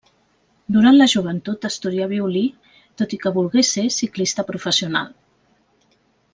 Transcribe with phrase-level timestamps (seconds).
[0.77, 2.43] Durant la joventut, estudià violí,
[3.03, 5.17] tot i que volgué ser ciclista professional.